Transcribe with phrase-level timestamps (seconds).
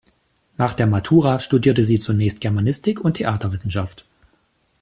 [0.57, 4.03] Nach der Matura studierte sie zunächst Germanistik und Theaterwissenschaft.